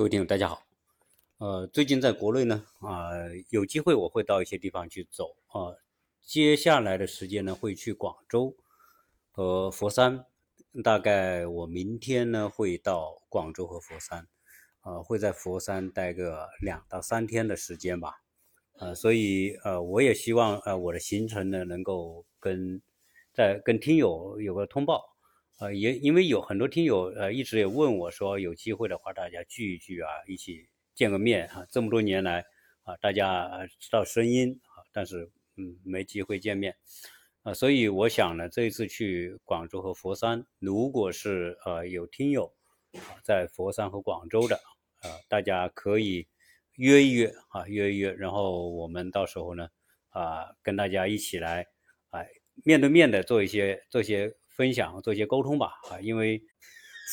[0.00, 0.62] 各位听友，大家好。
[1.36, 3.10] 呃，最近在国内呢，啊，
[3.50, 5.76] 有机会我会到一些地方去走啊。
[6.22, 8.56] 接下来的时间呢，会去广州
[9.30, 10.24] 和佛山。
[10.82, 14.26] 大概我明天呢会到广州和佛山，
[14.84, 18.22] 呃，会在佛山待个两到三天的时间吧。
[18.78, 22.80] 呃，所以呃，我也希望呃我的行程呢能够跟
[23.34, 25.09] 在跟听友有个通报。
[25.58, 31.66] 呃，也因为有很多听友呃一直也问我说，有机会的话大家聚一聚啊，一起见个面啊。
[31.70, 32.42] 这么多年来
[32.84, 36.74] 啊，大家知道声音啊，但是嗯没机会见面
[37.42, 42.50] 啊，所以我想呢，这一次去广州和佛山，如果是呃有听友
[42.94, 44.56] 啊在佛山和广州的
[45.02, 46.26] 啊，大家可以
[46.76, 49.68] 约一约啊，约一约，然后我们到时候呢
[50.08, 51.66] 啊跟大家一起来
[52.08, 52.24] 啊
[52.64, 54.34] 面对面的做一些做一些。
[54.60, 56.42] 分享做一些沟通吧，啊，因为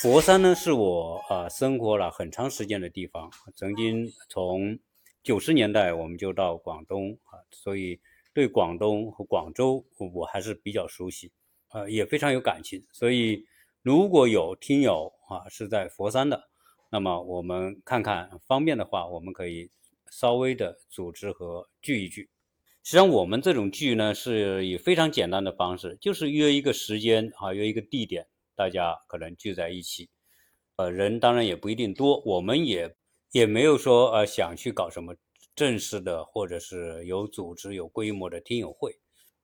[0.01, 4.77] 佛山呢是我啊生活了很长时间的地方，曾经从
[5.23, 8.02] 九十年代我们就到广东啊，所以
[8.33, 11.31] 对广东和广州我还是比较熟悉，
[11.69, 12.85] 啊，也非常有感情。
[12.91, 13.45] 所以
[13.81, 16.50] 如果有听友啊是在佛山的，
[16.91, 19.72] 那么我们看看方便的话，我们可以
[20.11, 22.29] 稍微的组织和聚一聚。
[22.88, 30.09] 实际上，我们这种聚呢，是以非常简单的方式，就是约一个时间啊，约一个地点，大家可能聚在一起。
[30.77, 32.95] 呃，人当然也不一定多，我们也
[33.33, 35.13] 也没有说呃想去搞什么
[35.53, 38.95] 正式的，或者是有组织、有规模的听友会。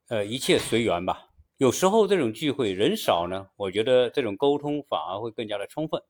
[0.08, 1.28] 呃，一切随缘吧。
[1.58, 6.02] 有时候这种聚会人少呢，我觉得这种沟通反而会更加的充分。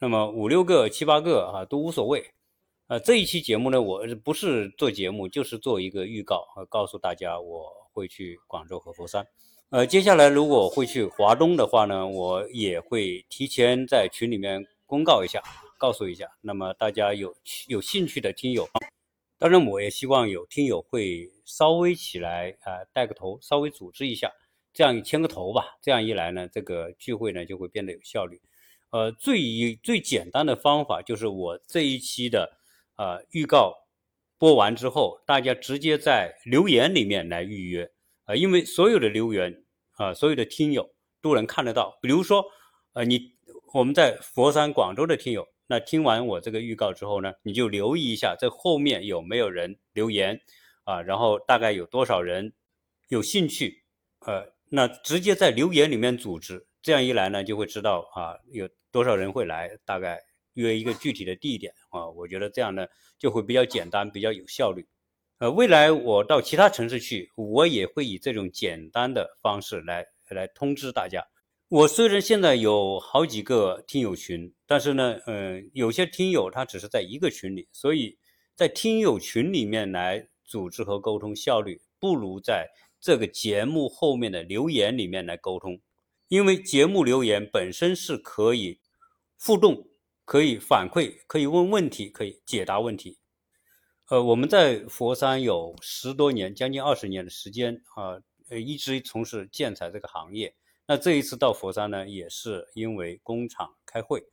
[0.00, 2.24] 那么五六个、七八个啊，都无所谓。
[2.88, 9.26] 呃，这一期节目呢，我不是做节目，就是做一个预告，呃，告诉大家我会去广州和佛山。
[9.70, 15.42] 呃，接下来如果会去华东的话呢，我也会提前在群里面公告一下，
[15.78, 16.28] 告诉一下。
[16.42, 17.34] 那么大家有
[17.68, 18.68] 有兴趣的听友，
[19.38, 24.30] 当然我也希望有听友会稍微起来啊，带个头，稍微组织一下，
[24.74, 25.78] 这样牵个头吧。
[25.80, 28.38] 这样一来呢，这个聚会呢就会变得有效率。
[28.90, 32.58] 呃，最最简单的方法就是我这一期的。
[33.02, 33.74] 呃，预告
[34.38, 37.90] 播完之后，大家直接在留言里面来预约
[38.26, 39.64] 啊，因为所有的留言
[39.96, 40.88] 啊，所有的听友
[41.20, 41.98] 都能看得到。
[42.00, 42.44] 比如说，
[42.92, 43.32] 呃，你
[43.74, 50.40] 我们在佛山、广州的听友，那听完我这个预告之后呢，你就留意一下这后面有没有人留言
[50.84, 52.52] 啊，然后大概有多少人
[53.08, 53.82] 有兴趣，
[54.20, 60.22] 呃，那直接在留言里面组织，这样一来呢，就会知道啊有多少人会来，大概。
[60.54, 62.86] 约一个具体的地点啊，我觉得这样呢
[63.18, 64.86] 就会比较简单，比较有效率。
[65.38, 71.26] 呃，未来我到其他城市去，我也会以这种简单的方式来来通知大家。
[71.68, 78.18] 我虽然现在有好几个听友群，但是呢，嗯，有些听友他只是在一个群里，所以
[78.54, 82.68] 在听友群里面来组织和沟通效率不如在
[83.00, 85.80] 这个节目后面的留言里面来沟通，
[86.28, 88.78] 因为节目留言本身是可以
[89.40, 89.88] 互动。
[90.24, 93.18] 可以反馈，可以问问题，可以解答问题。
[94.08, 100.54] 呃，我们在佛山有十多年，将近二十年的时间啊，呃，一直从事建材这个行业。
[100.86, 104.24] 那这一次到佛山呢，也是因为工厂开会。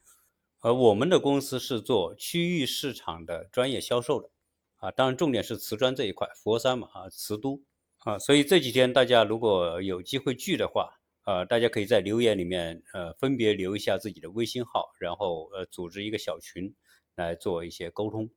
[0.59, 4.29] 而我们的公司是做区域市场的专业销售的，
[4.77, 7.61] 啊，当然重点是瓷砖这一块，佛山嘛，啊，瓷都，
[7.99, 10.95] 啊，所以这几天大家如果有机会聚的话。
[11.29, 16.73] 呃，大家可以在留言里面，呃，分别留一下自己的微信号，然后呃，组织一个小群
[17.15, 18.27] 来做一些沟通。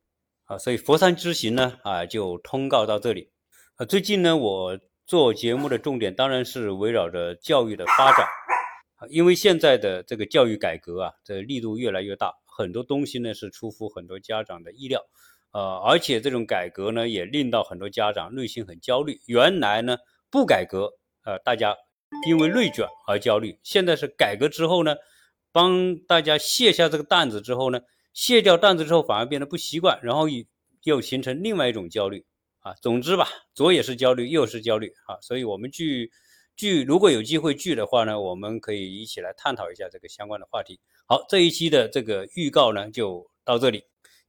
[0.43, 3.31] 啊，所以佛山之行呢，啊，就通告到这里。
[3.77, 8.27] 呃，最近呢，我做节目的重点当然是围绕着教育的发展，
[9.09, 15.01] 因为现在的这个教育改革啊，这力度越来越大，很多东西呢是出乎很多家长的意料，
[15.51, 19.19] 呃，而且这种改革呢，也令到很多家长内心很焦虑。
[19.25, 19.97] 原来呢，
[20.29, 20.91] 不改革，
[21.25, 21.75] 呃，大家。
[22.25, 24.95] 因为内卷而焦虑，现在是改革之后呢，
[25.51, 27.81] 帮大家卸下这个担子之后呢，
[28.13, 30.45] 卸掉担子之后反而变得不习惯，然后又
[30.83, 32.25] 又形成另外一种焦虑
[32.59, 32.73] 啊。
[32.81, 35.19] 总之吧，左也是焦虑，右是焦虑啊。
[35.21, 36.11] 所以我们聚
[36.55, 40.79] 聚，如果有机会聚的话呢，我们可以一起来探讨一下这个相关的话题。
[41.05, 43.83] 好，这一期的这个预告呢就到这里。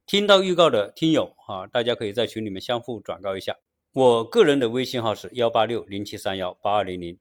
[0.05, 3.55] 听到预告的听友啊，大家可以在群里面相互转告一下。
[3.93, 7.17] 我个人的微信号是幺八六零七三幺八二零零。